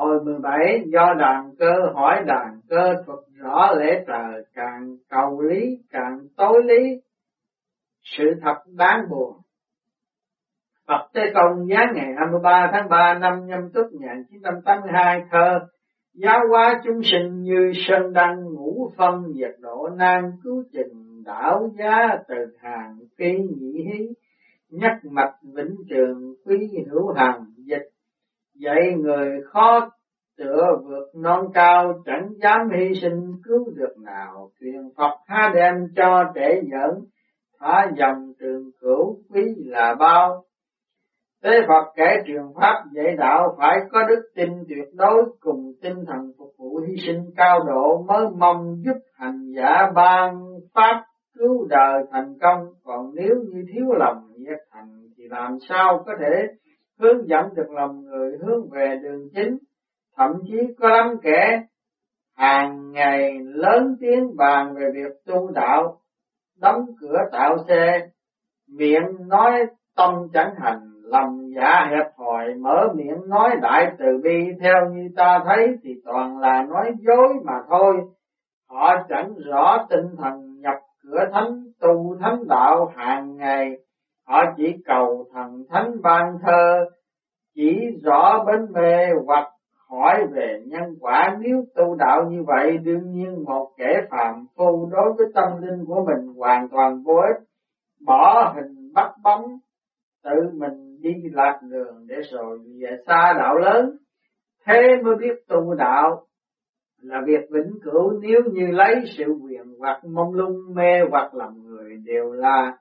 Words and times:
Hồi 0.00 0.24
17 0.24 0.82
do 0.86 1.14
đàn 1.18 1.50
cơ 1.58 1.72
hỏi 1.94 2.24
đàn 2.26 2.60
cơ 2.68 2.94
thuật 3.06 3.18
rõ 3.36 3.72
lễ 3.78 4.04
trời 4.06 4.44
càng 4.54 4.96
cầu 5.10 5.40
lý, 5.40 5.78
càng 5.90 6.18
tối 6.36 6.62
lý, 6.64 7.00
sự 8.02 8.24
thật 8.42 8.56
đáng 8.66 9.00
buồn. 9.10 9.36
Phật 10.88 11.08
Tế 11.14 11.22
Công 11.34 11.68
giá 11.68 11.84
ngày 11.94 12.06
23 12.18 12.70
tháng 12.72 12.88
3 12.88 13.18
năm 13.18 13.46
nhâm 13.46 13.60
tuất 13.74 13.92
1982 13.92 15.22
thơ, 15.30 15.58
Giáo 16.14 16.40
hóa 16.50 16.80
chúng 16.84 17.00
sinh 17.02 17.42
như 17.42 17.72
sơn 17.74 18.12
đăng 18.12 18.44
ngũ 18.44 18.90
phân, 18.96 19.24
nhiệt 19.32 19.54
độ 19.60 19.88
nan 19.96 20.22
cứu 20.44 20.64
trình 20.72 21.22
đảo 21.24 21.70
giá 21.78 22.18
từ 22.28 22.36
hàng 22.58 22.98
phi 23.18 23.32
nhị 23.32 23.84
hí, 23.84 24.06
nhất 24.70 24.92
mạch 25.10 25.34
vĩnh 25.54 25.76
trường 25.88 26.34
quý 26.44 26.68
hữu 26.90 27.12
hằng 27.12 27.44
dạy 28.60 28.94
người 28.96 29.40
khó 29.52 29.90
tựa 30.38 30.64
vượt 30.84 31.08
non 31.14 31.46
cao, 31.54 32.02
chẳng 32.04 32.28
dám 32.42 32.70
hy 32.74 33.00
sinh 33.00 33.32
cứu 33.44 33.70
được 33.76 33.94
nào. 34.04 34.50
Truyền 34.60 34.82
Phật 34.96 35.16
ha 35.26 35.52
đem 35.54 35.74
cho 35.96 36.24
trẻ 36.34 36.60
dẫn 36.72 37.04
thả 37.60 37.86
dòng 37.96 38.32
trường 38.40 38.70
cửu 38.80 39.18
quý 39.30 39.42
là 39.56 39.94
bao. 39.94 40.44
Thế 41.44 41.50
Phật 41.68 41.92
kể 41.96 42.16
truyền 42.26 42.42
pháp 42.60 42.84
dạy 42.92 43.16
đạo 43.18 43.54
phải 43.58 43.78
có 43.90 43.98
đức 44.08 44.22
tin 44.34 44.48
tuyệt 44.68 44.88
đối, 44.94 45.24
cùng 45.40 45.72
tinh 45.82 46.04
thần 46.06 46.32
phục 46.38 46.52
vụ 46.58 46.78
hy 46.78 46.94
sinh 47.06 47.30
cao 47.36 47.60
độ 47.66 48.02
mới 48.02 48.26
mong 48.38 48.76
giúp 48.84 48.98
hành 49.14 49.52
giả 49.56 49.90
ban 49.94 50.34
pháp 50.74 51.04
cứu 51.38 51.66
đời 51.68 52.02
thành 52.12 52.34
công. 52.40 52.66
Còn 52.84 53.10
nếu 53.14 53.34
như 53.48 53.64
thiếu 53.72 53.86
lòng 53.98 54.28
nhiệt 54.36 54.58
thành 54.70 55.00
thì 55.16 55.24
làm 55.30 55.56
sao 55.68 56.02
có 56.06 56.12
thể 56.20 56.46
hướng 57.00 57.28
dẫn 57.28 57.54
được 57.54 57.70
lòng 57.70 58.04
người 58.04 58.38
hướng 58.42 58.70
về 58.70 58.98
đường 59.02 59.28
chính. 59.34 59.58
Thậm 60.16 60.32
chí 60.46 60.58
có 60.80 60.88
lắm 60.88 61.16
kẻ 61.22 61.62
hàng 62.36 62.92
ngày 62.92 63.38
lớn 63.40 63.96
tiếng 64.00 64.36
bàn 64.36 64.74
về 64.74 64.86
việc 64.94 65.12
tu 65.26 65.50
đạo, 65.50 66.00
đóng 66.60 66.86
cửa 67.00 67.18
tạo 67.32 67.56
xe, 67.68 68.08
miệng 68.68 69.28
nói 69.28 69.66
tâm 69.96 70.28
chẳng 70.32 70.54
hành, 70.58 70.90
lòng 71.02 71.50
dạ 71.56 71.88
hẹp 71.90 72.12
hòi, 72.16 72.54
mở 72.54 72.88
miệng 72.94 73.28
nói 73.28 73.50
đại 73.62 73.92
từ 73.98 74.20
bi. 74.22 74.52
Theo 74.60 74.90
như 74.92 75.08
ta 75.16 75.40
thấy 75.46 75.76
thì 75.82 75.90
toàn 76.04 76.38
là 76.38 76.66
nói 76.68 76.92
dối 76.98 77.28
mà 77.44 77.54
thôi. 77.68 77.94
Họ 78.70 78.94
chẳng 79.08 79.34
rõ 79.50 79.86
tinh 79.90 80.16
thần 80.18 80.60
nhập 80.60 80.76
cửa 81.02 81.24
thánh, 81.32 81.64
tu 81.80 82.16
thánh 82.20 82.48
đạo 82.48 82.92
hàng 82.96 83.36
ngày 83.36 83.78
họ 84.30 84.44
chỉ 84.56 84.76
cầu 84.84 85.26
thần 85.32 85.64
thánh 85.68 85.92
ban 86.02 86.38
thơ, 86.42 86.84
chỉ 87.54 87.76
rõ 88.04 88.44
bến 88.46 88.72
mê 88.72 89.06
hoặc 89.26 89.48
hỏi 89.88 90.26
về 90.32 90.62
nhân 90.66 90.94
quả. 91.00 91.38
Nếu 91.40 91.64
tu 91.74 91.94
đạo 91.94 92.24
như 92.30 92.42
vậy, 92.46 92.78
đương 92.78 93.10
nhiên 93.10 93.44
một 93.44 93.70
kẻ 93.76 94.00
phàm 94.10 94.46
phu 94.56 94.90
đối 94.92 95.12
với 95.18 95.26
tâm 95.34 95.62
linh 95.62 95.84
của 95.86 96.04
mình 96.06 96.34
hoàn 96.36 96.68
toàn 96.68 97.02
vô 97.02 97.14
ích. 97.14 97.46
Bỏ 98.06 98.52
hình 98.56 98.92
bắt 98.94 99.12
bóng, 99.22 99.44
tự 100.24 100.50
mình 100.52 101.00
đi 101.00 101.14
lạc 101.32 101.60
đường 101.70 102.06
để 102.08 102.16
rồi 102.32 102.58
về 102.80 102.96
xa 103.06 103.34
đạo 103.38 103.58
lớn. 103.58 103.96
Thế 104.66 104.82
mới 105.04 105.16
biết 105.16 105.34
tu 105.48 105.74
đạo 105.74 106.22
là 107.02 107.20
việc 107.26 107.48
vĩnh 107.50 107.72
cửu. 107.82 108.10
Nếu 108.20 108.40
như 108.52 108.66
lấy 108.66 108.94
sự 109.18 109.24
quyền 109.42 109.64
hoặc 109.78 110.04
mông 110.04 110.34
lung, 110.34 110.56
mê 110.74 111.00
hoặc 111.10 111.34
làm 111.34 111.62
người 111.62 111.96
đều 112.04 112.32
là 112.32 112.76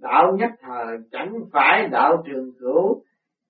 đạo 0.00 0.36
nhất 0.38 0.50
thời 0.60 0.96
chẳng 1.12 1.32
phải 1.52 1.88
đạo 1.88 2.22
trường 2.26 2.50
cửu 2.60 3.02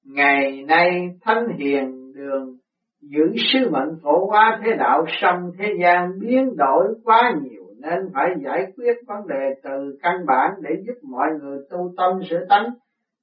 ngày 0.04 0.64
nay 0.68 1.10
thánh 1.22 1.48
hiền 1.58 2.12
đường 2.14 2.56
giữ 3.00 3.32
sứ 3.52 3.70
mệnh 3.70 3.98
phổ 4.02 4.26
hóa 4.26 4.60
thế 4.64 4.70
đạo 4.78 5.04
song 5.08 5.50
thế 5.58 5.74
gian 5.80 6.18
biến 6.20 6.56
đổi 6.56 6.84
quá 7.04 7.34
nhiều 7.42 7.64
nên 7.80 7.98
phải 8.14 8.26
giải 8.44 8.66
quyết 8.76 8.96
vấn 9.06 9.26
đề 9.28 9.54
từ 9.62 9.98
căn 10.02 10.26
bản 10.26 10.50
để 10.62 10.70
giúp 10.86 10.94
mọi 11.02 11.26
người 11.40 11.58
tu 11.70 11.92
tâm 11.96 12.20
sửa 12.30 12.44
tánh 12.48 12.70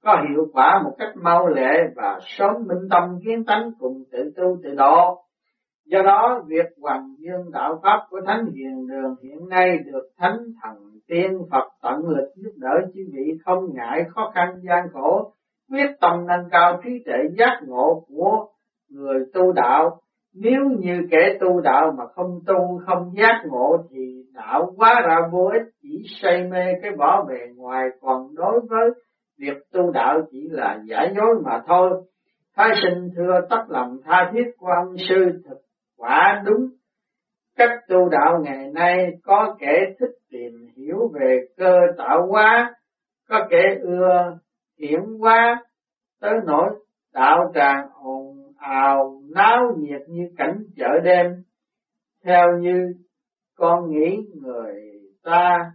có 0.05 0.23
hiệu 0.29 0.47
quả 0.53 0.81
một 0.83 0.95
cách 0.97 1.13
mau 1.16 1.47
lẹ 1.47 1.83
và 1.95 2.19
sớm 2.22 2.51
minh 2.67 2.89
tâm 2.89 3.03
kiến 3.25 3.44
tánh 3.45 3.72
cùng 3.79 4.03
tự 4.11 4.31
tu 4.35 4.57
tự 4.63 4.75
độ. 4.75 5.22
Do 5.85 6.01
đó, 6.01 6.44
việc 6.47 6.66
hoàn 6.81 7.16
dương 7.17 7.51
đạo 7.51 7.79
Pháp 7.83 7.99
của 8.09 8.22
Thánh 8.25 8.45
Hiền 8.45 8.88
Đường 8.88 9.16
hiện 9.23 9.49
nay 9.49 9.78
được 9.85 10.09
Thánh 10.17 10.38
Thần 10.63 10.75
Tiên 11.07 11.38
Phật 11.51 11.67
tận 11.81 12.07
lực 12.07 12.31
giúp 12.35 12.51
đỡ 12.55 12.88
chư 12.93 13.01
vị 13.13 13.38
không 13.45 13.73
ngại 13.73 14.03
khó 14.09 14.31
khăn 14.35 14.55
gian 14.63 14.88
khổ, 14.93 15.33
quyết 15.71 15.88
tâm 16.01 16.25
nâng 16.27 16.49
cao 16.51 16.81
trí 16.83 16.89
tuệ 17.05 17.17
giác 17.38 17.61
ngộ 17.67 18.05
của 18.07 18.47
người 18.89 19.25
tu 19.33 19.51
đạo. 19.51 20.01
Nếu 20.33 20.61
như 20.79 21.01
kẻ 21.11 21.38
tu 21.39 21.61
đạo 21.61 21.95
mà 21.97 22.05
không 22.07 22.39
tu, 22.47 22.81
không 22.85 23.11
giác 23.17 23.43
ngộ 23.45 23.77
thì 23.89 24.23
đạo 24.33 24.73
quá 24.77 25.01
ra 25.07 25.17
vô 25.31 25.49
ích, 25.53 25.73
chỉ 25.81 26.03
say 26.21 26.43
mê 26.43 26.73
cái 26.81 26.91
vỏ 26.97 27.25
bề 27.29 27.39
ngoài, 27.55 27.87
còn 28.01 28.35
đối 28.35 28.59
với 28.69 28.89
việc 29.39 29.57
tu 29.73 29.91
đạo 29.91 30.22
chỉ 30.31 30.47
là 30.51 30.79
giả 30.85 31.07
dối 31.16 31.41
mà 31.45 31.61
thôi. 31.67 31.89
Thái 32.55 32.69
sinh 32.81 33.09
thưa 33.16 33.41
tất 33.49 33.63
lòng 33.67 33.97
tha 34.05 34.31
thiết 34.33 34.51
của 34.57 34.67
ông 34.67 34.95
sư 35.09 35.41
thực 35.49 35.57
quả 35.97 36.43
đúng. 36.45 36.69
Cách 37.57 37.79
tu 37.88 38.09
đạo 38.09 38.39
ngày 38.43 38.71
nay 38.73 39.07
có 39.23 39.55
kẻ 39.59 39.79
thích 39.99 40.16
tìm 40.31 40.53
hiểu 40.75 40.97
về 41.13 41.39
cơ 41.57 41.79
tạo 41.97 42.27
hóa, 42.27 42.73
có 43.29 43.47
kẻ 43.49 43.63
ưa 43.81 44.38
hiểm 44.79 45.01
hóa, 45.19 45.63
tới 46.21 46.33
nỗi 46.45 46.69
đạo 47.13 47.51
tràng 47.55 47.89
ồn 48.03 48.38
ào 48.57 49.21
náo 49.35 49.59
nhiệt 49.77 50.01
như 50.07 50.23
cảnh 50.38 50.57
chợ 50.75 50.99
đêm. 51.03 51.25
Theo 52.23 52.45
như 52.59 52.93
con 53.55 53.91
nghĩ 53.91 54.17
người 54.41 54.75
ta 55.23 55.72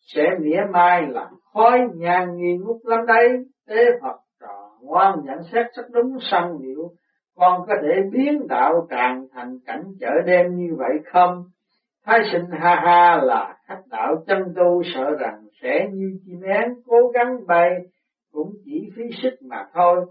sẽ 0.00 0.22
mỉa 0.40 0.60
mai 0.72 1.02
là 1.08 1.30
khói 1.52 1.80
nhang 1.94 2.36
nghi 2.36 2.56
ngút 2.58 2.76
lắm 2.84 3.06
đấy 3.06 3.28
tế 3.68 3.84
Phật 4.02 4.16
trò 4.40 4.70
ngoan 4.80 5.18
nhận 5.24 5.38
xét 5.52 5.66
rất 5.76 5.84
đúng 5.90 6.18
săn 6.20 6.44
liệu 6.60 6.90
con 7.36 7.66
có 7.66 7.74
thể 7.82 8.02
biến 8.12 8.46
đạo 8.48 8.86
tràn 8.90 9.26
thành 9.32 9.58
cảnh 9.66 9.82
chợ 10.00 10.10
đêm 10.26 10.56
như 10.56 10.74
vậy 10.78 10.98
không? 11.12 11.44
Thái 12.06 12.20
sinh 12.32 12.44
ha 12.50 12.82
ha 12.84 13.20
là 13.22 13.56
khách 13.66 13.82
đạo 13.90 14.14
chân 14.26 14.54
tu, 14.56 14.82
sợ 14.94 15.10
rằng 15.20 15.44
sẽ 15.62 15.88
như 15.92 16.18
chim 16.26 16.40
én 16.40 16.74
cố 16.86 16.96
gắng 17.14 17.46
bay, 17.46 17.70
cũng 18.32 18.52
chỉ 18.64 18.90
phí 18.96 19.02
sức 19.22 19.34
mà 19.42 19.64
thôi. 19.74 20.06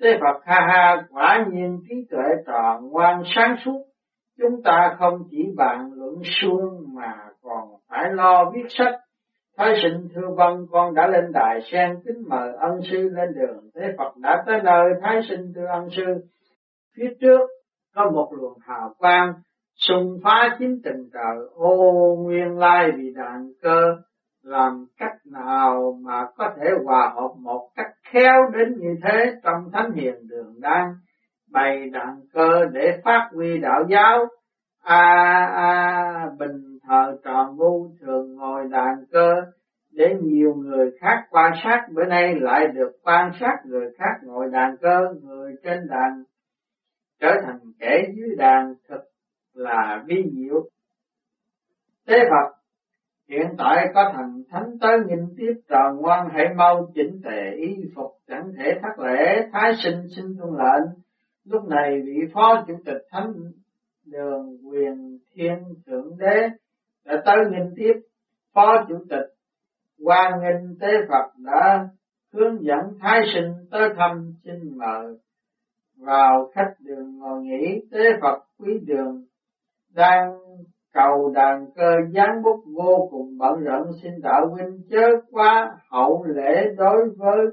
Tế 0.00 0.18
Phật 0.20 0.40
ha 0.44 0.60
ha 0.68 1.02
quả 1.10 1.46
nhiên 1.52 1.80
trí 1.88 1.94
tuệ 2.10 2.24
tròn 2.46 2.88
ngoan 2.90 3.22
sáng 3.34 3.56
suốt. 3.64 3.84
Chúng 4.38 4.62
ta 4.62 4.96
không 4.98 5.22
chỉ 5.30 5.52
bàn 5.56 5.90
luận 5.94 6.14
suông 6.24 6.84
mà 6.94 7.14
còn 7.42 7.68
phải 7.88 8.12
lo 8.12 8.50
viết 8.54 8.66
sách. 8.68 8.94
Thái 9.56 9.74
sinh 9.82 10.08
thưa 10.14 10.34
vâng 10.36 10.66
con 10.70 10.94
đã 10.94 11.06
lên 11.06 11.32
đài 11.32 11.60
sen 11.72 11.96
kính 12.04 12.22
mời 12.28 12.52
ân 12.58 12.80
sư 12.90 13.08
lên 13.12 13.28
đường. 13.34 13.70
Thế 13.74 13.94
Phật 13.98 14.16
đã 14.16 14.42
tới 14.46 14.58
nơi, 14.64 14.84
Thái 15.02 15.20
sinh 15.28 15.52
thưa 15.54 15.66
ân 15.66 15.88
sư 15.96 16.04
Phía 16.96 17.08
trước 17.20 17.40
có 17.94 18.10
một 18.10 18.32
luồng 18.38 18.58
hào 18.60 18.94
quang 18.98 19.32
xung 19.88 20.18
phá 20.24 20.56
chính 20.58 20.80
tình 20.84 21.08
trời. 21.12 21.36
Ô, 21.54 22.16
nguyên 22.16 22.58
lai 22.58 22.90
vì 22.96 23.12
đàn 23.16 23.52
cơ, 23.62 23.96
làm 24.42 24.86
cách 24.98 25.16
nào 25.24 25.98
mà 26.02 26.26
có 26.36 26.54
thể 26.56 26.70
hòa 26.84 27.12
hợp 27.14 27.30
một 27.38 27.68
cách 27.76 27.90
khéo 28.12 28.50
đến 28.52 28.76
như 28.78 28.94
thế 29.02 29.32
trong 29.42 29.70
thánh 29.72 29.92
hiền 29.92 30.14
đường 30.28 30.54
đang 30.60 30.94
bày 31.52 31.90
đàn 31.90 32.20
cơ 32.32 32.64
để 32.72 33.00
phát 33.04 33.28
huy 33.34 33.58
đạo 33.58 33.84
giáo. 33.88 34.26
A 34.82 35.46
a, 35.56 36.26
bình 36.38 36.78
thờ 36.88 37.16
tròn 37.24 37.56
ngu 37.56 37.88
thường 38.00 38.34
ngồi 38.36 38.64
đàn 38.70 39.04
cơ 39.12 39.34
để 39.92 40.14
nhiều 40.22 40.54
người 40.54 40.90
khác 41.00 41.24
quan 41.30 41.52
sát. 41.64 41.86
Bữa 41.94 42.04
nay 42.04 42.34
lại 42.40 42.66
được 42.74 42.92
quan 43.04 43.30
sát 43.40 43.56
người 43.64 43.90
khác 43.98 44.14
ngồi 44.22 44.46
đàn 44.52 44.76
cơ, 44.80 45.00
người 45.22 45.54
trên 45.64 45.88
đàn 45.88 46.22
trở 47.20 47.30
thành 47.46 47.58
kẻ 47.78 48.02
dưới 48.16 48.36
đàn 48.36 48.74
thực 48.88 49.00
là 49.54 50.04
vi 50.06 50.24
diệu. 50.32 50.68
Thế 52.06 52.18
Phật 52.30 52.56
hiện 53.28 53.46
tại 53.58 53.86
có 53.94 54.12
thành 54.14 54.42
thánh 54.50 54.78
tới 54.80 54.98
nghìn 55.06 55.34
tiếp 55.36 55.52
tròn 55.68 55.96
ngoan 56.00 56.28
hãy 56.32 56.54
mau 56.56 56.90
chỉnh 56.94 57.20
tề 57.24 57.50
y 57.56 57.76
phục 57.94 58.10
chẳng 58.28 58.52
thể 58.58 58.72
thất 58.82 59.04
lễ, 59.04 59.48
thái 59.52 59.72
sinh 59.82 60.06
xin 60.16 60.24
tuân 60.38 60.50
lệnh. 60.58 60.88
Lúc 61.44 61.64
này 61.68 62.00
vị 62.04 62.18
phó 62.34 62.64
chủ 62.66 62.74
tịch 62.84 63.02
thánh 63.10 63.32
đường 64.06 64.56
quyền 64.68 65.18
thiên 65.34 65.56
thượng 65.86 66.18
đế 66.18 66.48
đã 67.04 67.22
tới 67.24 67.36
nghìn 67.50 67.72
tiếp 67.76 67.92
phó 68.54 68.84
chủ 68.88 69.04
tịch 69.10 69.26
quan 70.04 70.32
nghênh 70.40 70.78
tế 70.78 70.88
Phật 71.08 71.30
đã 71.38 71.88
hướng 72.32 72.64
dẫn 72.64 72.98
thái 73.00 73.20
sinh 73.34 73.52
tới 73.70 73.88
thăm 73.96 74.32
xin 74.44 74.78
mời 74.78 75.16
vào 76.00 76.50
khách 76.54 76.74
đường 76.80 77.18
ngồi 77.18 77.42
nghỉ 77.42 77.80
tế 77.92 78.00
Phật 78.22 78.38
quý 78.58 78.78
đường 78.86 79.24
đang 79.94 80.38
cầu 80.92 81.30
đàn 81.34 81.66
cơ 81.76 81.90
gián 82.10 82.42
bút 82.42 82.64
vô 82.76 83.08
cùng 83.10 83.38
bận 83.38 83.60
rộn 83.64 83.86
xin 84.02 84.12
đạo 84.22 84.48
huynh 84.48 84.80
chớ 84.90 85.06
quá 85.30 85.70
hậu 85.90 86.24
lễ 86.24 86.64
đối 86.76 87.10
với 87.16 87.46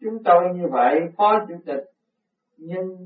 chúng 0.00 0.22
tôi 0.24 0.42
như 0.54 0.66
vậy 0.72 1.00
phó 1.16 1.38
chủ 1.48 1.54
tịch 1.66 1.84
nhưng 2.58 2.96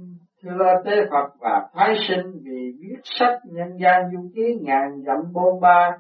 thưa 0.45 0.83
tế 0.85 0.93
Phật 1.11 1.29
và 1.41 1.69
Thái 1.75 1.95
sinh 2.09 2.33
vì 2.43 2.73
viết 2.81 3.01
sách 3.05 3.39
nhân 3.45 3.77
gian 3.81 4.11
du 4.13 4.31
ký 4.35 4.59
ngàn 4.61 5.03
dặm 5.07 5.33
bôn 5.33 5.61
ba, 5.61 5.91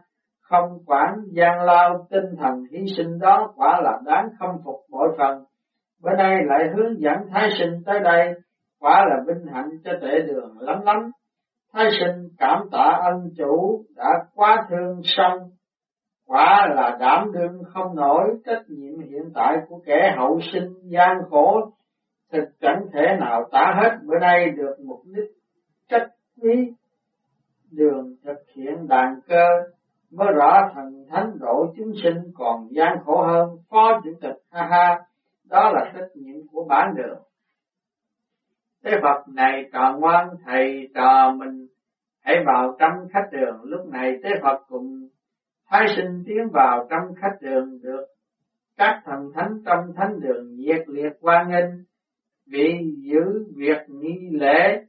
không 0.41 0.79
quản 0.87 1.15
gian 1.33 1.61
lao 1.61 2.07
tinh 2.11 2.37
thần 2.39 2.65
hy 2.71 2.87
sinh 2.97 3.19
đó 3.19 3.53
quả 3.57 3.81
là 3.83 4.01
đáng 4.05 4.29
khâm 4.39 4.51
phục 4.65 4.77
bội 4.91 5.09
phần. 5.19 5.45
Bữa 6.03 6.17
nay 6.17 6.37
lại 6.45 6.69
hướng 6.75 7.01
dẫn 7.01 7.19
Thái 7.33 7.49
sinh 7.59 7.83
tới 7.87 8.01
đây, 8.01 8.35
quả 8.85 9.07
là 9.09 9.17
vinh 9.27 9.47
hạnh 9.53 9.71
cho 9.85 9.93
tệ 10.01 10.21
đường 10.27 10.59
lắm 10.59 10.81
lắm. 10.85 11.11
Thái 11.73 11.91
sinh 12.01 12.29
cảm 12.39 12.69
tạ 12.73 13.01
ân 13.03 13.31
chủ 13.37 13.85
đã 13.97 14.09
quá 14.35 14.67
thương 14.69 15.01
sông, 15.05 15.39
quả 16.27 16.67
là 16.75 16.97
đảm 17.01 17.33
đương 17.33 17.63
không 17.73 17.97
nổi 17.97 18.25
trách 18.47 18.63
nhiệm 18.69 19.01
hiện 19.01 19.31
tại 19.35 19.57
của 19.69 19.81
kẻ 19.87 20.15
hậu 20.19 20.41
sinh 20.53 20.75
gian 20.83 21.17
khổ. 21.31 21.71
Thực 22.33 22.45
chẳng 22.61 22.87
thể 22.93 23.17
nào 23.21 23.49
tả 23.53 23.75
hết 23.77 23.99
bữa 24.03 24.19
nay 24.19 24.51
được 24.51 24.77
mục 24.85 25.01
đích 25.05 25.31
trách 25.89 26.09
quý. 26.43 26.73
Đường 27.71 28.15
thực 28.25 28.39
hiện 28.55 28.89
đàn 28.89 29.21
cơ 29.29 29.47
mới 30.11 30.29
rõ 30.33 30.71
thần 30.75 31.05
thánh 31.11 31.31
độ 31.41 31.67
chúng 31.77 31.93
sinh 32.03 32.33
còn 32.35 32.69
gian 32.71 32.99
khổ 33.05 33.23
hơn 33.23 33.49
phó 33.71 34.01
chủ 34.05 34.11
tịch 34.21 34.37
ha 34.51 34.67
ha. 34.67 35.01
Đó 35.49 35.71
là 35.75 35.93
trách 35.95 36.09
nhiệm 36.15 36.37
của 36.53 36.65
bản 36.69 36.95
đường 36.97 37.19
thế 38.85 38.91
Phật 39.03 39.29
này 39.35 39.71
trò 39.73 39.97
ngoan 39.99 40.29
thầy 40.45 40.89
trò 40.95 41.35
mình. 41.39 41.67
Hãy 42.21 42.37
vào 42.47 42.77
trong 42.79 42.93
khách 43.13 43.29
đường. 43.33 43.61
Lúc 43.63 43.89
này 43.93 44.19
tế 44.23 44.31
Phật 44.43 44.63
cùng 44.69 45.09
thái 45.71 45.87
sinh 45.97 46.23
tiến 46.27 46.49
vào 46.53 46.87
trong 46.91 47.15
khách 47.21 47.37
đường 47.41 47.79
được. 47.83 48.05
Các 48.77 49.03
thần 49.05 49.31
thánh 49.35 49.63
trong 49.67 49.93
thánh 49.97 50.21
đường 50.21 50.55
nhiệt 50.55 50.89
liệt 50.89 51.13
quan 51.21 51.51
nghênh. 51.51 51.71
Vì 52.47 52.95
giữ 53.03 53.47
việc 53.57 53.79
nghi 53.89 54.29
lễ 54.33 54.85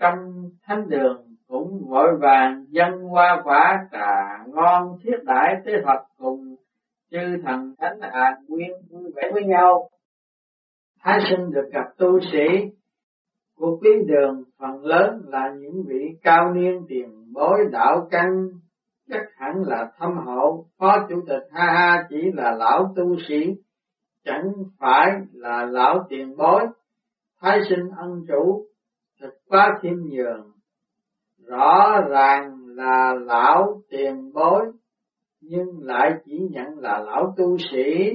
trong 0.00 0.18
thánh 0.62 0.88
đường 0.88 1.26
cũng 1.48 1.84
vội 1.88 2.16
vàng 2.20 2.64
dân 2.68 2.92
hoa 3.00 3.40
quả 3.44 3.88
trà 3.92 4.44
ngon 4.46 4.98
thiết 5.02 5.16
đãi 5.24 5.56
tế 5.64 5.72
Phật 5.84 6.04
cùng 6.18 6.56
chư 7.10 7.42
thần 7.44 7.74
thánh 7.78 7.98
hạ 8.00 8.36
nguyên 8.48 8.70
vui 8.90 9.12
vẻ 9.16 9.30
với 9.32 9.44
nhau. 9.44 9.88
Thái 11.00 11.18
sinh 11.30 11.50
được 11.50 11.70
gặp 11.72 11.84
tu 11.98 12.20
sĩ 12.32 12.70
của 13.56 13.78
quý 13.80 13.90
đường 14.06 14.42
phần 14.58 14.84
lớn 14.84 15.20
là 15.26 15.54
những 15.58 15.82
vị 15.86 16.16
cao 16.22 16.54
niên 16.54 16.84
tiền 16.88 17.32
bối 17.32 17.58
đạo 17.72 18.08
căn. 18.10 18.48
Chắc 19.08 19.22
hẳn 19.36 19.62
là 19.66 19.92
thâm 19.98 20.10
hậu, 20.26 20.66
phó 20.78 21.06
chủ 21.08 21.22
tịch 21.26 21.42
ha 21.50 21.64
ha 21.64 22.06
chỉ 22.08 22.16
là 22.34 22.50
lão 22.50 22.92
tu 22.96 23.16
sĩ, 23.28 23.54
chẳng 24.24 24.52
phải 24.78 25.10
là 25.32 25.66
lão 25.66 26.06
tiền 26.08 26.36
bối. 26.36 26.66
Thái 27.40 27.58
sinh 27.68 27.88
ân 27.96 28.24
chủ 28.28 28.66
thật 29.20 29.30
quá 29.48 29.78
khiêm 29.82 29.96
nhường. 30.10 30.50
Rõ 31.46 32.00
ràng 32.08 32.58
là 32.66 33.14
lão 33.20 33.82
tiền 33.90 34.32
bối, 34.34 34.72
nhưng 35.40 35.66
lại 35.82 36.12
chỉ 36.24 36.38
nhận 36.50 36.78
là 36.78 36.98
lão 36.98 37.34
tu 37.36 37.56
sĩ 37.72 38.10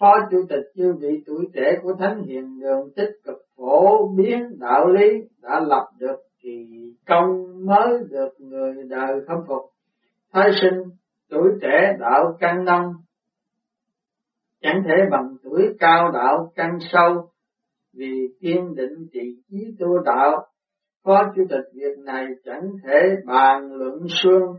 phó 0.00 0.14
chủ 0.30 0.38
tịch 0.48 0.64
chư 0.74 0.92
vị 1.00 1.22
tuổi 1.26 1.46
trẻ 1.54 1.78
của 1.82 1.94
thánh 1.98 2.22
hiền 2.22 2.60
đường 2.60 2.90
tích 2.96 3.10
cực 3.24 3.36
phổ 3.56 4.08
biến 4.16 4.58
đạo 4.58 4.88
lý 4.88 5.08
đã 5.42 5.60
lập 5.60 5.88
được 5.98 6.16
thì 6.42 6.66
công 7.06 7.26
mới 7.66 7.98
được 8.10 8.30
người 8.38 8.74
đời 8.88 9.20
khâm 9.28 9.38
phục. 9.48 9.62
Thái 10.32 10.50
sinh 10.62 10.82
tuổi 11.30 11.48
trẻ 11.62 11.96
đạo 12.00 12.36
căn 12.40 12.64
nông, 12.64 12.92
chẳng 14.62 14.82
thể 14.84 14.94
bằng 15.10 15.36
tuổi 15.42 15.62
cao 15.78 16.10
đạo 16.10 16.52
căn 16.54 16.78
sâu, 16.92 17.28
vì 17.94 18.28
kiên 18.40 18.74
định 18.74 19.08
trị 19.12 19.42
trí 19.50 19.76
tu 19.78 19.98
đạo. 20.04 20.46
Phó 21.04 21.32
chủ 21.36 21.42
tịch 21.50 21.64
việc 21.74 21.98
này 22.04 22.26
chẳng 22.44 22.70
thể 22.84 23.16
bàn 23.26 23.72
luận 23.72 23.98
suông 24.22 24.56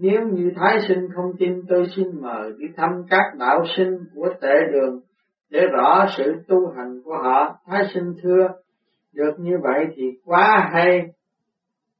nếu 0.00 0.20
như 0.32 0.50
Thái 0.56 0.78
sinh 0.88 1.08
không 1.14 1.32
tin 1.38 1.62
tôi 1.68 1.86
xin 1.96 2.06
mời 2.20 2.52
đi 2.58 2.66
thăm 2.76 2.90
các 3.10 3.34
đạo 3.38 3.64
sinh 3.76 3.98
của 4.14 4.28
tệ 4.40 4.54
đường 4.72 5.00
để 5.50 5.60
rõ 5.72 6.06
sự 6.16 6.34
tu 6.48 6.72
hành 6.76 7.02
của 7.04 7.16
họ. 7.22 7.58
Thái 7.66 7.82
sinh 7.94 8.14
thưa, 8.22 8.48
được 9.12 9.32
như 9.38 9.58
vậy 9.62 9.86
thì 9.96 10.02
quá 10.24 10.70
hay, 10.72 11.00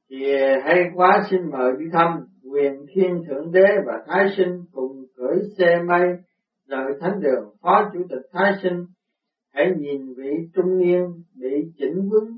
thì 0.09 0.17
hay 0.63 0.83
quá 0.95 1.23
xin 1.29 1.39
mời 1.51 1.71
đi 1.79 1.85
thăm. 1.93 2.25
Quyền 2.51 2.85
Thiên 2.93 3.23
Thượng 3.27 3.51
Đế 3.51 3.65
và 3.85 3.93
Thái 4.07 4.25
sinh 4.37 4.63
cùng 4.71 5.05
cưỡi 5.17 5.37
xe 5.57 5.81
mây 5.87 6.07
rời 6.67 6.91
thánh 6.99 7.21
đường. 7.21 7.53
Phó 7.61 7.89
Chủ 7.93 7.99
tịch 8.09 8.29
Thái 8.33 8.53
sinh 8.63 8.85
hãy 9.53 9.71
nhìn 9.77 10.13
vị 10.17 10.31
trung 10.53 10.77
niên 10.77 11.23
bị 11.35 11.71
chỉnh 11.77 12.09
vững 12.09 12.37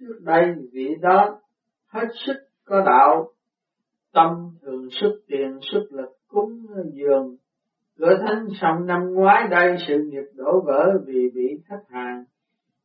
trước 0.00 0.18
đây 0.20 0.54
vị 0.72 0.94
đó 1.00 1.40
hết 1.86 2.08
sức 2.26 2.36
có 2.64 2.82
đạo 2.86 3.28
tâm 4.16 4.50
thường 4.62 4.88
xuất 4.90 5.12
tiền 5.28 5.58
xuất 5.72 5.86
lực 5.90 6.10
cúng 6.28 6.66
dường. 6.92 7.36
Cửa 7.98 8.18
thánh 8.26 8.46
xong 8.60 8.86
năm 8.86 9.14
ngoái 9.14 9.48
đây 9.50 9.76
sự 9.88 10.02
nghiệp 10.02 10.24
đổ 10.34 10.62
vỡ 10.66 10.98
vì 11.06 11.30
bị 11.34 11.60
khách 11.68 11.82
hàng. 11.88 12.24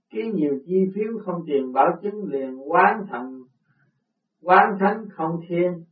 Ký 0.09 0.31
nhiều 0.33 0.59
chi 0.65 0.85
phiếu 0.95 1.11
không 1.25 1.43
tiền 1.47 1.73
bảo 1.73 1.99
chứng 2.01 2.25
liền 2.25 2.71
quán 2.71 3.05
thần, 3.09 3.43
quán 4.43 4.77
thánh 4.79 5.05
không 5.09 5.39
thiên. 5.47 5.83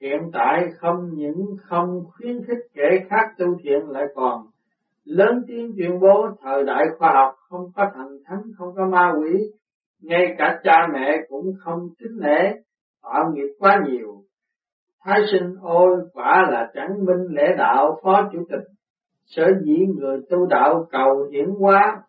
Hiện 0.00 0.30
tại 0.32 0.68
không 0.78 1.10
những 1.14 1.56
không 1.62 2.04
khuyến 2.10 2.44
khích 2.44 2.64
kẻ 2.74 3.06
khác 3.08 3.34
tu 3.38 3.46
thiện 3.62 3.88
lại 3.88 4.04
còn 4.14 4.46
lớn 5.04 5.42
tiếng 5.48 5.72
tuyên 5.76 6.00
bố 6.00 6.28
thời 6.42 6.64
đại 6.64 6.84
khoa 6.98 7.12
học 7.14 7.34
không 7.48 7.72
có 7.76 7.90
thần 7.94 8.18
thánh, 8.26 8.42
không 8.58 8.74
có 8.76 8.86
ma 8.86 9.12
quỷ. 9.20 9.38
Ngay 10.00 10.34
cả 10.38 10.60
cha 10.64 10.88
mẹ 10.92 11.16
cũng 11.28 11.52
không 11.58 11.88
kính 11.98 12.16
lễ 12.16 12.54
tạo 13.02 13.32
nghiệp 13.34 13.48
quá 13.58 13.80
nhiều. 13.88 14.24
Thái 15.04 15.20
sinh 15.32 15.54
ôi 15.62 15.96
quả 16.12 16.48
là 16.50 16.70
chẳng 16.74 17.04
minh 17.04 17.26
lễ 17.30 17.42
đạo 17.58 18.00
phó 18.02 18.30
chủ 18.32 18.38
tịch, 18.50 18.68
sở 19.26 19.44
dĩ 19.64 19.76
người 19.98 20.18
tu 20.30 20.46
đạo 20.46 20.86
cầu 20.90 21.28
hiển 21.32 21.50
hóa 21.58 22.02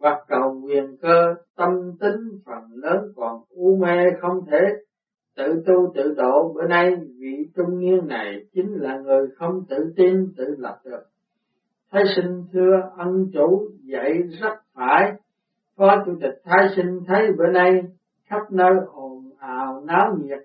hoặc 0.00 0.18
cầu 0.28 0.60
quyền 0.64 0.96
cơ 1.02 1.34
tâm 1.56 1.68
tính 2.00 2.20
phần 2.46 2.62
lớn 2.72 3.12
còn 3.16 3.40
u 3.50 3.76
mê 3.76 4.10
không 4.20 4.46
thể 4.50 4.60
tự 5.36 5.62
tu 5.66 5.92
tự 5.94 6.14
độ. 6.16 6.52
Bữa 6.54 6.66
nay 6.66 6.96
vị 7.20 7.50
trung 7.56 7.78
niên 7.78 8.06
này 8.08 8.44
chính 8.54 8.72
là 8.72 8.98
người 8.98 9.28
không 9.36 9.64
tự 9.68 9.92
tin 9.96 10.32
tự 10.36 10.44
lập 10.58 10.78
được. 10.84 11.02
Thái 11.92 12.04
sinh 12.16 12.44
thưa 12.52 12.90
ân 12.96 13.26
chủ 13.32 13.68
dạy 13.82 14.12
rất 14.40 14.54
phải, 14.74 15.12
phó 15.76 16.02
chủ 16.06 16.12
tịch 16.20 16.34
Thái 16.44 16.68
sinh 16.76 17.00
thấy 17.06 17.32
bữa 17.38 17.46
nay 17.46 17.82
khắp 18.26 18.52
nơi 18.52 18.72
ồn 18.92 19.30
ào 19.38 19.82
náo 19.86 20.16
nhiệt 20.22 20.38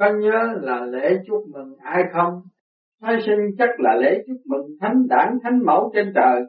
có 0.00 0.12
nhớ 0.12 0.58
là 0.62 0.86
lễ 0.86 1.18
chúc 1.26 1.44
mừng 1.52 1.76
ai 1.82 2.02
không? 2.12 2.42
Thái 3.02 3.16
sinh 3.26 3.38
chắc 3.58 3.80
là 3.80 3.96
lễ 3.96 4.22
chúc 4.26 4.36
mừng 4.46 4.66
thánh 4.80 5.06
đảng 5.08 5.38
thánh 5.42 5.64
mẫu 5.64 5.90
trên 5.94 6.12
trời. 6.14 6.42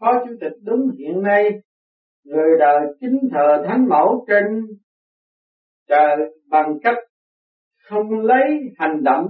Phó 0.00 0.12
chủ 0.26 0.34
tịch 0.40 0.52
đúng 0.62 0.90
hiện 0.98 1.22
nay, 1.22 1.50
người 2.24 2.58
đời 2.58 2.80
kính 3.00 3.18
thờ 3.32 3.64
thánh 3.66 3.88
mẫu 3.88 4.24
trên 4.28 4.44
trời 5.88 6.16
bằng 6.50 6.78
cách 6.82 6.98
không 7.88 8.20
lấy 8.20 8.60
hành 8.78 9.02
động 9.02 9.26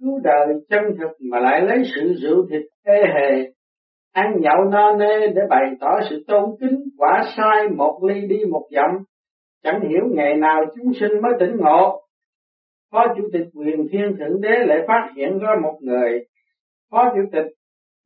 cứu 0.00 0.20
đời 0.24 0.46
chân 0.68 0.82
thực 0.98 1.10
mà 1.30 1.40
lại 1.40 1.60
lấy 1.60 1.82
sự 1.94 2.14
rượu 2.22 2.46
thịt 2.50 2.62
ê 2.84 3.02
hề 3.14 3.52
ăn 4.12 4.34
nhậu 4.40 4.64
no 4.64 4.96
nê 4.96 5.26
để 5.34 5.42
bày 5.50 5.70
tỏ 5.80 6.00
sự 6.10 6.24
tôn 6.26 6.44
kính 6.60 6.80
quả 6.98 7.22
sai 7.36 7.68
một 7.76 8.00
ly 8.08 8.26
đi 8.26 8.44
một 8.50 8.68
dặm 8.70 8.90
chẳng 9.62 9.80
hiểu 9.88 10.02
ngày 10.14 10.34
nào 10.34 10.60
chúng 10.76 10.92
sinh 11.00 11.22
mới 11.22 11.32
tỉnh 11.40 11.56
ngộ 11.56 12.02
Phó 12.92 13.06
Chủ 13.16 13.28
tịch 13.32 13.46
quyền 13.54 13.88
thiên 13.92 14.16
thượng 14.18 14.40
đế 14.40 14.64
lại 14.66 14.78
phát 14.88 15.12
hiện 15.16 15.38
ra 15.38 15.50
một 15.62 15.78
người, 15.80 16.24
Phó 16.90 17.12
Chủ 17.14 17.20
tịch 17.32 17.46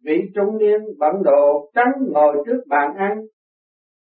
vị 0.04 0.20
trung 0.34 0.58
niên 0.58 0.80
bận 0.98 1.22
đồ 1.24 1.70
trắng 1.74 1.92
ngồi 2.12 2.36
trước 2.46 2.62
bàn 2.68 2.94
ăn, 2.96 3.18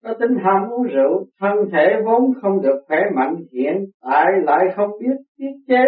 có 0.04 0.14
tính 0.20 0.36
ham 0.44 0.70
uống 0.70 0.82
rượu, 0.82 1.26
thân 1.40 1.52
thể 1.72 1.86
vốn 2.04 2.32
không 2.42 2.62
được 2.62 2.80
khỏe 2.88 2.98
mạnh 3.14 3.36
hiện 3.52 3.84
tại 4.02 4.26
lại 4.44 4.64
không 4.76 4.90
biết 5.00 5.16
tiết 5.38 5.52
chế. 5.68 5.82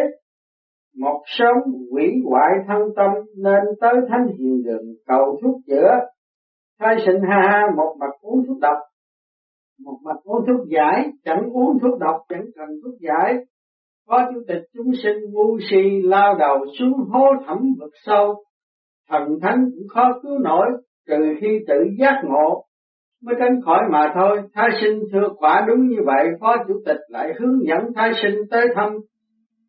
Một 0.97 1.23
sớm 1.27 1.57
quỷ 1.93 2.13
hoại 2.25 2.51
thân 2.69 2.83
tâm 2.97 3.11
nên 3.37 3.63
tới 3.81 3.95
thánh 4.09 4.27
hiền 4.39 4.63
đường 4.65 4.85
cầu 5.07 5.41
thuốc 5.43 5.57
chữa. 5.67 5.99
Thay 6.81 6.97
sinh 7.07 7.21
ha 7.31 7.41
ha 7.51 7.67
một 7.77 7.97
mặt 8.01 8.11
uống 8.21 8.47
thuốc 8.47 8.59
độc, 8.61 8.77
một 9.85 9.99
mặt 10.05 10.17
uống 10.25 10.47
thuốc 10.47 10.69
giải, 10.69 11.11
chẳng 11.25 11.51
uống 11.53 11.79
thuốc 11.83 11.99
độc 11.99 12.17
chẳng 12.29 12.45
cần 12.57 12.69
thuốc 12.85 12.95
giải, 13.01 13.35
Phó 14.09 14.19
Chủ 14.35 14.41
tịch 14.49 14.63
chúng 14.75 14.93
sinh 15.03 15.17
ngu 15.33 15.59
si 15.71 16.03
lao 16.03 16.35
đầu 16.39 16.59
xuống 16.79 16.93
hố 16.93 17.27
thẳm 17.47 17.59
vực 17.79 17.93
sâu, 18.07 18.35
thần 19.09 19.23
thánh 19.43 19.65
cũng 19.75 19.89
khó 19.89 20.21
cứu 20.23 20.39
nổi, 20.39 20.67
trừ 21.09 21.35
khi 21.41 21.59
tự 21.69 21.75
giác 21.99 22.21
ngộ, 22.25 22.65
mới 23.23 23.35
tránh 23.39 23.61
khỏi 23.65 23.79
mà 23.91 24.13
thôi. 24.15 24.43
Thái 24.55 24.69
sinh 24.81 25.01
thưa 25.13 25.29
quả 25.37 25.65
đúng 25.69 25.89
như 25.89 25.97
vậy, 26.07 26.27
Phó 26.41 26.57
Chủ 26.69 26.75
tịch 26.87 27.01
lại 27.09 27.33
hướng 27.39 27.59
dẫn 27.69 27.93
Thái 27.97 28.13
sinh 28.23 28.35
tới 28.51 28.67
thăm 28.75 28.93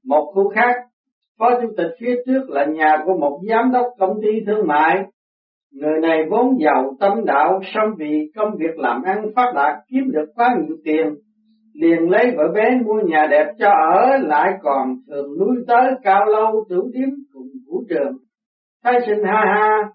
một 0.06 0.32
khu 0.34 0.50
khác. 0.50 0.76
Phó 1.40 1.62
Chủ 1.62 1.68
tịch 1.78 1.92
phía 2.00 2.16
trước 2.26 2.50
là 2.50 2.66
nhà 2.66 2.98
của 3.06 3.18
một 3.18 3.40
giám 3.50 3.72
đốc 3.72 3.86
công 4.00 4.22
ty 4.22 4.30
thương 4.48 4.68
mại, 4.68 5.06
Người 5.72 6.02
này 6.02 6.20
vốn 6.30 6.58
giàu 6.60 6.96
tâm 7.00 7.26
đạo, 7.26 7.60
song 7.74 7.90
vì 7.98 8.32
công 8.36 8.52
việc 8.58 8.78
làm 8.78 9.04
ăn 9.04 9.26
phát 9.36 9.52
đạt 9.56 9.76
kiếm 9.88 10.12
được 10.12 10.26
quá 10.36 10.56
nhiều 10.58 10.78
tiền, 10.84 11.16
liền 11.80 12.10
lấy 12.10 12.32
vợ 12.38 12.44
bé 12.54 12.80
mua 12.86 13.02
nhà 13.02 13.28
đẹp 13.32 13.54
cho 13.60 13.70
ở, 13.70 14.18
lại 14.18 14.54
còn 14.62 14.96
thường 15.08 15.32
lui 15.40 15.58
tới 15.68 15.92
cao 16.04 16.26
lâu 16.26 16.66
tử 16.70 16.82
điếm 16.94 17.10
cùng 17.34 17.48
vũ 17.68 17.84
trường. 17.90 18.18
Thái 18.84 18.94
sinh 19.06 19.24
ha 19.24 19.44
ha, 19.46 19.90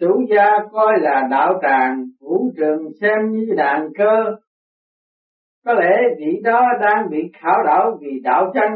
chủ 0.00 0.24
gia 0.30 0.50
coi 0.72 1.00
là 1.00 1.28
đạo 1.30 1.58
tràng, 1.62 2.04
vũ 2.20 2.50
trường 2.56 2.88
xem 3.00 3.30
như 3.30 3.54
đàn 3.56 3.88
cơ. 3.98 4.36
Có 5.64 5.72
lẽ 5.72 6.02
vị 6.18 6.40
đó 6.44 6.66
đang 6.80 7.10
bị 7.10 7.18
khảo 7.40 7.62
đảo 7.66 7.98
vì 8.00 8.20
đạo 8.24 8.50
chân, 8.54 8.70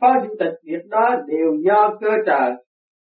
phó 0.00 0.14
chủ 0.22 0.34
tịch 0.38 0.54
việc 0.64 0.88
đó 0.88 1.16
đều 1.26 1.54
do 1.64 1.96
cơ 2.00 2.10
trời, 2.26 2.52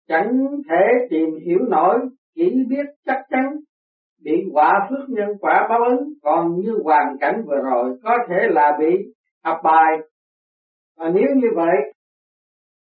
chẳng 0.07 0.47
thể 0.69 1.07
tìm 1.09 1.29
hiểu 1.45 1.59
nổi, 1.69 1.99
chỉ 2.35 2.63
biết 2.69 2.85
chắc 3.05 3.21
chắn 3.29 3.45
bị 4.25 4.43
quả 4.53 4.87
phước 4.89 5.09
nhân 5.09 5.29
quả 5.39 5.67
báo 5.69 5.79
ứng, 5.83 6.13
còn 6.21 6.55
như 6.59 6.79
hoàn 6.83 7.17
cảnh 7.19 7.43
vừa 7.47 7.61
rồi 7.63 7.97
có 8.03 8.17
thể 8.29 8.47
là 8.49 8.77
bị 8.79 8.95
học 9.43 9.57
bài. 9.63 9.97
Và 10.97 11.09
nếu 11.09 11.35
như 11.35 11.47
vậy, 11.55 11.93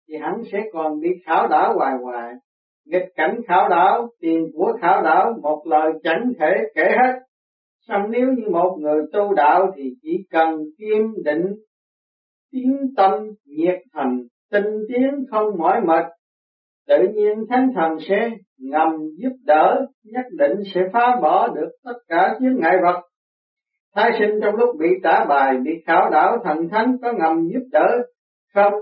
thì 0.09 0.16
hắn 0.16 0.42
sẽ 0.52 0.59
còn 0.73 1.00
bị 1.00 1.09
khảo 1.26 1.49
đảo 1.49 1.75
hoài 1.75 1.95
hoài. 2.02 2.33
Nghịch 2.87 3.09
cảnh 3.14 3.40
khảo 3.49 3.68
đảo, 3.68 4.09
tiền 4.21 4.47
của 4.54 4.73
khảo 4.80 5.02
đảo, 5.02 5.35
một 5.42 5.62
lời 5.66 5.92
chẳng 6.02 6.33
thể 6.38 6.50
kể 6.75 6.83
hết. 6.83 7.18
Xong 7.88 8.02
nếu 8.11 8.26
như 8.26 8.49
một 8.50 8.76
người 8.80 9.02
tu 9.12 9.35
đạo 9.35 9.73
thì 9.76 9.95
chỉ 10.02 10.26
cần 10.30 10.61
kiên 10.78 11.12
định, 11.25 11.47
tiến 12.52 12.76
tâm, 12.97 13.12
nhiệt 13.45 13.78
thành, 13.92 14.18
tinh 14.50 14.66
tiến 14.88 15.25
không 15.30 15.59
mỏi 15.59 15.80
mệt, 15.80 16.04
tự 16.88 16.99
nhiên 17.14 17.45
thánh 17.50 17.71
thần 17.75 17.99
sẽ 18.09 18.31
ngầm 18.59 18.90
giúp 19.19 19.33
đỡ, 19.45 19.87
nhất 20.05 20.25
định 20.31 20.59
sẽ 20.75 20.81
phá 20.93 21.16
bỏ 21.23 21.49
được 21.49 21.69
tất 21.85 21.99
cả 22.09 22.37
chướng 22.40 22.57
ngại 22.61 22.76
vật. 22.83 23.00
Thái 23.95 24.11
sinh 24.19 24.40
trong 24.43 24.57
lúc 24.57 24.76
bị 24.78 24.88
trả 25.02 25.25
bài, 25.25 25.57
bị 25.64 25.71
khảo 25.87 26.11
đảo 26.11 26.38
thần 26.45 26.69
thánh 26.69 26.97
có 27.02 27.12
ngầm 27.12 27.49
giúp 27.52 27.66
đỡ 27.73 27.87
không? 28.55 28.73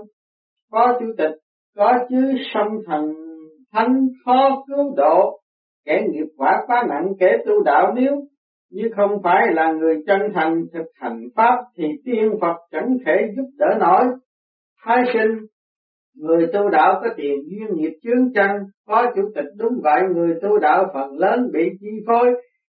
Có 0.71 0.97
chủ 0.99 1.05
tịch, 1.17 1.31
có 1.75 1.93
chứ 2.09 2.33
song 2.53 2.77
thần 2.87 3.13
thánh 3.73 4.07
khó 4.25 4.63
cứu 4.67 4.93
độ, 4.97 5.39
kẻ 5.85 6.03
nghiệp 6.09 6.27
quả 6.37 6.63
quá 6.67 6.85
nặng 6.89 7.13
kẻ 7.19 7.37
tu 7.45 7.63
đạo 7.63 7.93
nếu 7.95 8.15
như 8.71 8.89
không 8.95 9.21
phải 9.23 9.53
là 9.53 9.71
người 9.71 10.03
chân 10.07 10.21
thành 10.33 10.63
thực 10.73 10.85
hành 10.93 11.23
pháp 11.35 11.55
thì 11.77 11.83
tiên 12.05 12.31
Phật 12.41 12.55
chẳng 12.71 12.97
thể 13.05 13.27
giúp 13.35 13.49
đỡ 13.57 13.77
nổi. 13.79 14.05
Thái 14.85 15.03
sinh 15.13 15.37
Người 16.17 16.47
tu 16.53 16.69
đạo 16.69 16.99
có 17.03 17.09
tiền 17.17 17.35
duyên 17.45 17.75
nghiệp 17.75 17.93
chướng 18.03 18.33
chân, 18.33 18.51
có 18.87 19.11
chủ 19.15 19.21
tịch 19.35 19.45
đúng 19.57 19.79
vậy, 19.83 20.01
người 20.15 20.35
tu 20.41 20.59
đạo 20.59 20.85
phần 20.93 21.17
lớn 21.17 21.49
bị 21.53 21.69
chi 21.81 21.89
phối. 22.07 22.33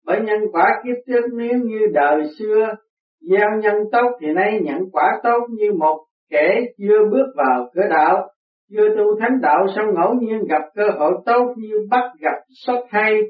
Bởi 0.06 0.22
nhân 0.22 0.39
quả 0.51 0.82
kiếp 0.84 0.96
trước 1.08 1.25
nếu 1.34 1.53
như 1.63 1.79
đời 1.94 2.24
xưa 2.39 2.75
gieo 3.22 3.50
nhân 3.62 3.75
tốt 3.91 4.12
thì 4.22 4.27
nay 4.27 4.60
nhận 4.63 4.89
quả 4.91 5.20
tốt 5.24 5.48
như 5.50 5.74
một 5.74 5.98
kẻ 6.32 6.62
chưa 6.77 7.10
bước 7.12 7.25
vào 7.36 7.70
cửa 7.74 7.88
đạo, 7.89 8.27
chưa 8.72 8.89
tu 8.98 9.20
thánh 9.20 9.41
đạo 9.41 9.65
xong 9.75 9.86
ngẫu 9.94 10.13
nhiên 10.13 10.39
gặp 10.50 10.62
cơ 10.75 10.84
hội 11.00 11.13
tốt 11.25 11.53
như 11.58 11.88
bắt 11.89 12.12
gặp 12.20 12.38
sót 12.50 12.86
hay, 12.89 13.22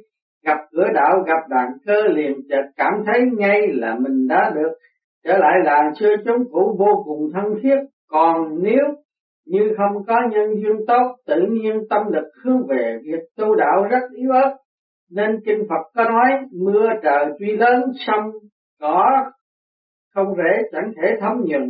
gặp 0.45 0.57
cửa 0.71 0.87
đạo 0.93 1.23
gặp 1.27 1.49
đàn 1.49 1.67
cơ 1.85 2.03
liền 2.07 2.33
chợt 2.49 2.63
cảm 2.77 2.93
thấy 3.05 3.21
ngay 3.37 3.67
là 3.67 3.95
mình 3.99 4.27
đã 4.27 4.51
được. 4.55 4.71
Trở 5.25 5.37
lại 5.37 5.53
làng 5.63 5.95
xưa 5.99 6.15
chúng 6.25 6.43
cũ 6.51 6.75
vô 6.79 7.03
cùng 7.05 7.29
thân 7.33 7.53
thiết, 7.63 7.77
còn 8.07 8.63
nếu 8.63 8.83
như 9.47 9.73
không 9.77 10.05
có 10.07 10.15
nhân 10.31 10.55
duyên 10.55 10.75
tốt, 10.87 11.15
tự 11.27 11.35
nhiên 11.49 11.81
tâm 11.89 12.01
lực 12.11 12.27
hướng 12.43 12.67
về 12.67 12.99
việc 13.03 13.19
tu 13.37 13.55
đạo 13.55 13.87
rất 13.89 14.11
yếu 14.15 14.31
ớt, 14.31 14.57
nên 15.11 15.39
kinh 15.45 15.63
Phật 15.69 15.91
có 15.95 16.03
nói 16.03 16.29
mưa 16.51 16.89
trời 17.03 17.25
tuy 17.39 17.57
lớn 17.57 17.83
sông 18.07 18.31
cỏ 18.79 19.31
không 20.17 20.35
rễ 20.37 20.69
chẳng 20.71 20.91
thể 20.95 21.17
thấm 21.19 21.31
nhuần 21.45 21.69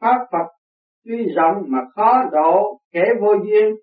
pháp 0.00 0.26
Phật 0.32 0.56
tuy 1.04 1.26
rộng 1.36 1.62
mà 1.66 1.78
khó 1.94 2.22
độ 2.32 2.80
kẻ 2.92 3.04
vô 3.20 3.34
duyên. 3.44 3.74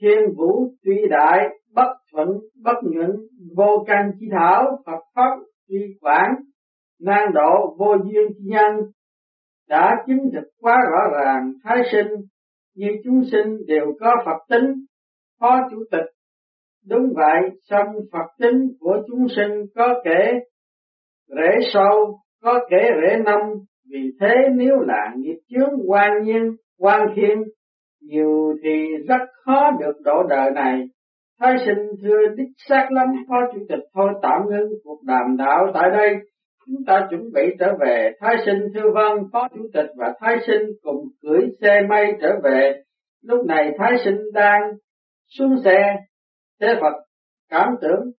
Thiên 0.00 0.18
vũ 0.36 0.70
tuy 0.84 0.96
đại 1.10 1.48
bất 1.74 1.94
thuận 2.12 2.28
bất 2.62 2.76
nhuận. 2.82 3.10
Vô 3.56 3.84
căn 3.86 4.10
chi 4.20 4.26
thảo 4.32 4.78
Phật 4.86 5.00
pháp 5.14 5.36
tuy 5.68 5.96
quảng. 6.00 6.34
Nan 7.00 7.32
độ 7.34 7.76
vô 7.78 7.96
duyên 8.04 8.28
chi 8.38 8.44
nhân 8.44 8.76
đã 9.68 10.04
chứng 10.06 10.30
thực 10.32 10.48
quá 10.60 10.76
rõ 10.92 11.18
ràng 11.18 11.52
thái 11.64 11.78
sinh 11.92 12.06
như 12.76 12.86
chúng 13.04 13.22
sinh 13.32 13.56
đều 13.66 13.86
có 14.00 14.14
Phật 14.24 14.38
tính, 14.48 14.72
phó 15.40 15.60
chủ 15.70 15.76
tịch. 15.90 16.10
Đúng 16.88 17.12
vậy, 17.16 17.50
song 17.62 17.86
Phật 18.12 18.26
tính 18.38 18.68
của 18.80 19.02
chúng 19.06 19.26
sinh 19.36 19.66
có 19.74 19.94
kể 20.04 20.32
rễ 21.28 21.68
sâu, 21.72 22.18
có 22.42 22.60
kể 22.70 22.90
rễ 23.02 23.16
năm, 23.24 23.40
vì 23.90 24.10
thế 24.20 24.34
nếu 24.54 24.80
là 24.80 25.14
nghiệp 25.16 25.38
chướng 25.48 25.90
quan 25.90 26.22
nhiên, 26.22 26.56
quan 26.78 27.00
thiên, 27.16 27.42
nhiều 28.00 28.54
thì 28.62 28.86
rất 29.08 29.26
khó 29.44 29.70
được 29.80 30.00
độ 30.04 30.22
đời 30.28 30.50
này. 30.54 30.84
Thái 31.40 31.56
sinh 31.66 31.86
thưa 32.02 32.26
đích 32.36 32.48
xác 32.68 32.88
lắm, 32.90 33.06
phó 33.28 33.36
chủ 33.54 33.60
tịch 33.68 33.84
thôi 33.94 34.08
tạm 34.22 34.42
ngưng 34.48 34.70
cuộc 34.84 35.02
đàm 35.02 35.36
đạo 35.38 35.66
tại 35.74 35.90
đây 35.90 36.14
chúng 36.66 36.84
ta 36.86 37.06
chuẩn 37.10 37.32
bị 37.34 37.42
trở 37.58 37.74
về. 37.80 38.12
Thái 38.20 38.36
sinh 38.46 38.58
thư 38.74 38.80
văn 38.94 39.16
phó 39.32 39.48
chủ 39.54 39.68
tịch 39.74 39.90
và 39.96 40.14
thái 40.20 40.36
sinh 40.46 40.62
cùng 40.82 41.08
cưỡi 41.22 41.40
xe 41.60 41.80
may 41.88 42.12
trở 42.20 42.28
về. 42.42 42.82
Lúc 43.22 43.46
này 43.46 43.72
thái 43.78 43.92
sinh 44.04 44.18
đang 44.34 44.62
xuống 45.38 45.56
xe. 45.64 45.96
Thế 46.60 46.68
phật 46.80 46.94
cảm 47.50 47.74
tưởng 47.80 48.10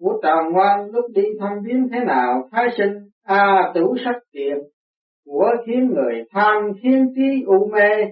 của 0.00 0.20
tròn 0.22 0.52
ngoan 0.52 0.90
lúc 0.90 1.04
đi 1.14 1.22
thăm 1.40 1.52
viếng 1.64 1.88
thế 1.92 2.00
nào? 2.06 2.48
Thái 2.52 2.66
sinh 2.76 2.92
a 3.24 3.36
à, 3.36 3.72
tử 3.74 3.86
sắc 4.04 4.16
tiền 4.32 4.58
của 5.26 5.50
khiến 5.66 5.90
người 5.94 6.24
tham 6.30 6.72
thiên 6.82 7.12
trí 7.16 7.44
u 7.46 7.70
mê 7.72 8.04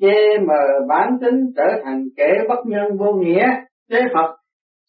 chê 0.00 0.38
mờ 0.38 0.86
bản 0.88 1.18
tính 1.20 1.52
trở 1.56 1.80
thành 1.84 2.04
kẻ 2.16 2.32
bất 2.48 2.66
nhân 2.66 2.96
vô 2.96 3.12
nghĩa. 3.12 3.48
Thế 3.90 4.00
phật 4.14 4.36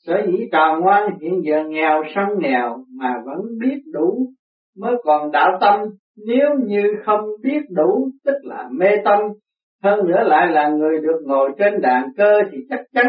sở 0.05 0.13
dĩ 0.27 0.47
trà 0.51 0.75
ngoan 0.81 1.09
hiện 1.21 1.41
giờ 1.43 1.63
nghèo 1.67 2.03
sông 2.15 2.39
nghèo 2.39 2.77
mà 2.99 3.13
vẫn 3.25 3.39
biết 3.59 3.81
đủ 3.93 4.27
mới 4.77 4.95
còn 5.03 5.31
đạo 5.31 5.57
tâm, 5.61 5.79
nếu 6.27 6.49
như 6.65 6.83
không 7.05 7.19
biết 7.43 7.59
đủ, 7.69 8.09
tức 8.25 8.35
là 8.43 8.69
mê 8.71 8.87
tâm, 9.05 9.19
hơn 9.83 10.07
nữa 10.07 10.23
lại 10.23 10.47
là 10.51 10.69
người 10.69 10.97
được 11.01 11.21
ngồi 11.25 11.49
trên 11.57 11.81
đàn 11.81 12.03
cơ 12.17 12.41
thì 12.51 12.57
chắc 12.69 12.79
chắn 12.93 13.07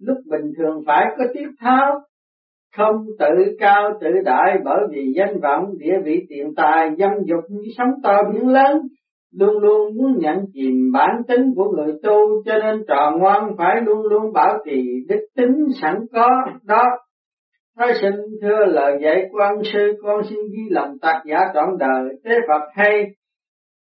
lúc 0.00 0.16
bình 0.26 0.52
thường 0.58 0.82
phải 0.86 1.06
có 1.18 1.24
tiết 1.34 1.46
tháo. 1.60 2.00
Không 2.76 3.06
tự 3.18 3.56
cao 3.58 3.90
tự 4.00 4.10
đại 4.24 4.58
bởi 4.64 4.80
vì 4.90 5.12
danh 5.16 5.40
vọng, 5.40 5.64
địa 5.78 5.98
vị 6.04 6.26
tiền 6.28 6.54
tài 6.56 6.90
dâm 6.98 7.10
dục 7.24 7.44
như 7.48 7.62
sóng 7.76 7.90
to 8.02 8.22
biển 8.32 8.48
lớn 8.48 8.78
luôn 9.34 9.58
luôn 9.58 9.96
muốn 9.96 10.18
nhận 10.18 10.44
chìm 10.52 10.92
bản 10.92 11.22
tính 11.28 11.52
của 11.56 11.72
người 11.76 11.94
tu, 12.02 12.42
cho 12.44 12.58
nên 12.58 12.84
trò 12.88 13.12
ngoan 13.18 13.50
phải 13.58 13.80
luôn 13.86 14.06
luôn 14.06 14.32
bảo 14.32 14.58
trì 14.64 14.82
đức 15.08 15.26
tính 15.36 15.66
sẵn 15.82 15.94
có 16.12 16.28
đó. 16.64 16.84
Nói 17.78 17.92
sinh 18.00 18.20
thưa 18.42 18.64
lời 18.66 18.98
dạy 19.02 19.28
của 19.32 19.38
ân 19.38 19.62
sư 19.72 19.92
con 20.02 20.22
xin 20.30 20.38
ghi 20.38 20.62
lòng 20.70 20.98
tác 21.00 21.22
giả 21.26 21.38
trọn 21.54 21.68
đời, 21.78 22.08
thế 22.24 22.38
Phật 22.48 22.62
hay, 22.74 23.06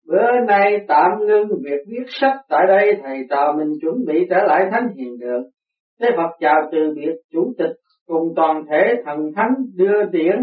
bữa 0.09 0.41
nay 0.47 0.81
tạm 0.89 1.11
ngưng 1.27 1.49
việc 1.65 1.81
viết 1.89 2.05
sách 2.07 2.37
tại 2.49 2.67
đây, 2.69 2.97
thầy 3.03 3.19
trò 3.31 3.55
mình 3.59 3.73
chuẩn 3.81 3.95
bị 4.07 4.27
trở 4.31 4.37
lại 4.47 4.69
thánh 4.73 4.89
hiền 4.97 5.19
đường 5.19 5.45
thế 6.01 6.11
Phật 6.17 6.31
chào 6.41 6.69
từ 6.73 6.79
biệt 6.97 7.13
chủ 7.33 7.53
tịch 7.59 7.77
cùng 8.07 8.33
toàn 8.37 8.63
thể 8.71 8.95
thần 9.05 9.19
thánh 9.37 9.55
đưa 9.77 10.11
tiễn. 10.13 10.37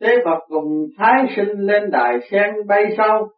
Thế 0.00 0.16
Phật 0.24 0.38
cùng 0.48 0.86
Thái 0.98 1.26
sinh 1.36 1.58
lên 1.58 1.90
đài 1.90 2.18
sen 2.30 2.50
bay 2.66 2.84
sau. 2.96 3.28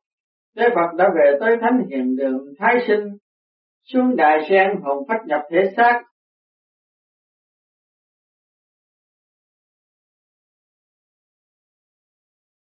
Thế 0.57 0.69
Phật 0.75 0.97
đã 0.99 1.09
về 1.15 1.37
tới 1.41 1.57
thánh 1.61 1.87
hiền 1.91 2.17
đường 2.17 2.45
Thái 2.59 2.75
sinh, 2.87 3.05
xuống 3.93 4.17
đài 4.17 4.39
sen 4.51 4.69
hồn 4.83 5.05
phách 5.09 5.21
nhập 5.27 5.41
thể 5.51 5.59
xác, 5.77 6.03